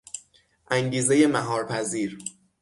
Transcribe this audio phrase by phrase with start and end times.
[0.71, 2.17] انگیزهی مهار پذیر